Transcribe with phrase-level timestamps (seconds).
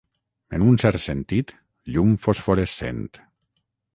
[0.57, 1.53] En un cert sentit,
[1.97, 3.05] llum fosforescent.